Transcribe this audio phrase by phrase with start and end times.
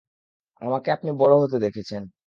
[0.61, 2.01] আমাকে আপনি বড়ো হতে দেখেছেন।